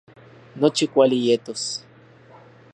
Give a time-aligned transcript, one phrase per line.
[0.59, 1.63] Nochi kuali yetos